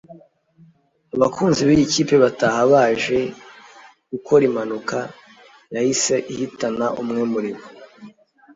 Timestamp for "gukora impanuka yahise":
4.11-6.15